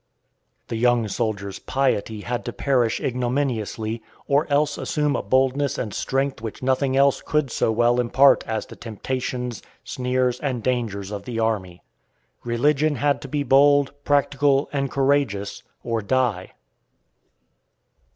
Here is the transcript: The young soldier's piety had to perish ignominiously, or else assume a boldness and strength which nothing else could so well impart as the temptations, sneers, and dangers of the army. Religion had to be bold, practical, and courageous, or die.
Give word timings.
The 0.69 0.77
young 0.77 1.07
soldier's 1.07 1.59
piety 1.59 2.21
had 2.21 2.43
to 2.45 2.53
perish 2.53 2.99
ignominiously, 2.99 4.01
or 4.27 4.47
else 4.51 4.79
assume 4.79 5.15
a 5.15 5.21
boldness 5.21 5.77
and 5.77 5.93
strength 5.93 6.41
which 6.41 6.63
nothing 6.63 6.97
else 6.97 7.21
could 7.21 7.51
so 7.51 7.71
well 7.71 7.99
impart 7.99 8.43
as 8.47 8.65
the 8.65 8.75
temptations, 8.75 9.61
sneers, 9.83 10.39
and 10.39 10.63
dangers 10.63 11.11
of 11.11 11.25
the 11.25 11.39
army. 11.39 11.83
Religion 12.43 12.95
had 12.95 13.21
to 13.21 13.27
be 13.27 13.43
bold, 13.43 13.93
practical, 14.03 14.71
and 14.73 14.89
courageous, 14.89 15.61
or 15.83 16.01
die. 16.01 16.53